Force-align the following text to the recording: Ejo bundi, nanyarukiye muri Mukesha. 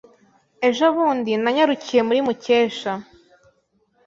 Ejo 0.67 0.85
bundi, 0.95 1.31
nanyarukiye 1.43 2.01
muri 2.07 2.19
Mukesha. 2.27 2.91